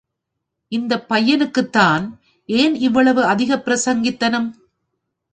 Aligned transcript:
இந்தப் 0.71 1.05
பையனுக்குத்தான் 1.09 2.05
ஏன் 2.49 2.75
இவ்வளவு 2.75 3.21
அதிகப்பிரசங்கித்தனம். 3.23 4.49